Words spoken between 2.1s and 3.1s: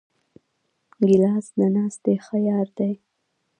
ښه یار دی.